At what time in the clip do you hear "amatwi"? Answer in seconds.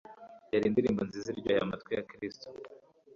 1.65-1.91